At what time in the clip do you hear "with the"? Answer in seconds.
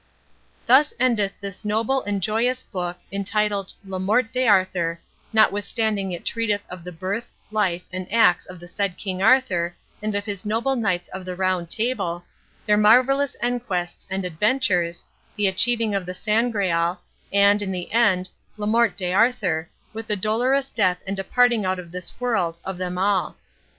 19.93-20.15